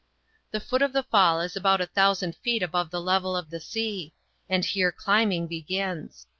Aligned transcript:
The 0.49 0.59
foot 0.59 0.81
of 0.81 0.93
the 0.93 1.03
fall 1.03 1.39
is 1.41 1.55
about 1.55 1.79
a 1.79 1.85
thousand 1.85 2.35
feet 2.37 2.63
above 2.63 2.89
the 2.89 2.99
level 2.99 3.37
of 3.37 3.51
the 3.51 3.59
sea, 3.59 4.15
and 4.49 4.65
here 4.65 4.91
climbing 4.91 5.45
begins. 5.45 6.25